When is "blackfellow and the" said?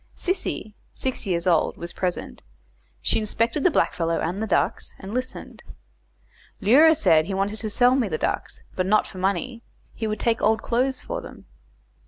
3.69-4.47